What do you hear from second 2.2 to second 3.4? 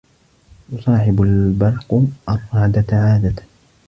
الرعد عادة.